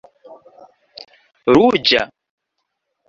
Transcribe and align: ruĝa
ruĝa 1.53 2.01